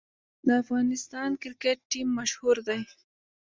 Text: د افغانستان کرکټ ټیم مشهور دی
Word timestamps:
د 0.45 0.49
افغانستان 0.63 1.29
کرکټ 1.41 1.77
ټیم 1.91 2.07
مشهور 2.19 2.57
دی 2.67 2.81